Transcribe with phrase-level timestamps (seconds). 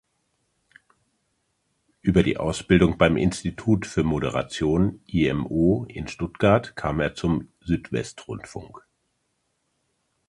[2.01, 8.83] Über die Ausbildung beim Institut für Moderation (imo) in Stuttgart kam er zum Südwestrundfunk.